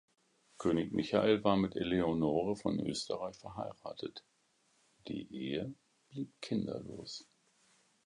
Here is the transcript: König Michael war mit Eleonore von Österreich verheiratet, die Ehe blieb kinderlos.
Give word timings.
König 0.57 0.93
Michael 0.93 1.43
war 1.43 1.57
mit 1.57 1.75
Eleonore 1.75 2.55
von 2.55 2.79
Österreich 2.79 3.37
verheiratet, 3.37 4.25
die 5.07 5.31
Ehe 5.31 5.75
blieb 6.09 6.33
kinderlos. 6.41 7.27